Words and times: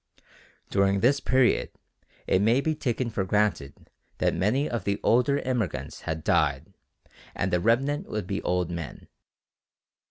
During 0.71 1.01
this 1.01 1.19
period 1.19 1.69
it 2.25 2.41
may 2.41 2.59
be 2.59 2.73
taken 2.73 3.11
for 3.11 3.23
granted 3.23 3.87
that 4.17 4.33
many 4.33 4.67
of 4.67 4.83
the 4.83 4.99
older 5.03 5.37
immigrants 5.37 6.01
had 6.01 6.23
died 6.23 6.73
and 7.35 7.53
the 7.53 7.59
remnant 7.59 8.07
would 8.09 8.25
be 8.25 8.41
old 8.41 8.71
men. 8.71 9.07